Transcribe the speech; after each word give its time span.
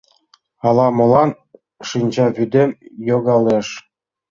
Ала-молан 0.67 1.29
шинчавӱдем 1.87 2.69
йогалеш. 3.07 3.67